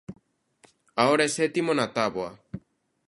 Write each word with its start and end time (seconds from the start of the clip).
Agora 1.03 1.23
é 1.27 1.33
sétimo 1.37 1.71
na 1.75 1.87
táboa. 1.97 2.31